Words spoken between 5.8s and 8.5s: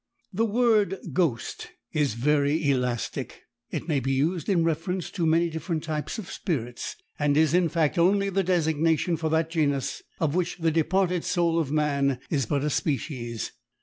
types of spirits, and is, in fact, only the